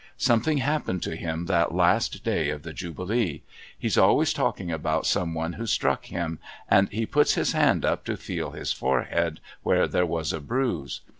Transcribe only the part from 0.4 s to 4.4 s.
happened to him that last day of the Jubilee. He's always